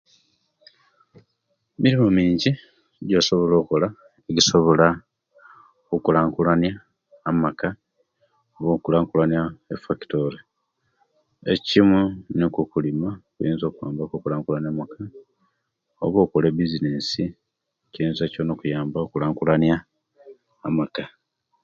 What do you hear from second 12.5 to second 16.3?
okulima kiyinza okwamba ku okulankulan amaka go oba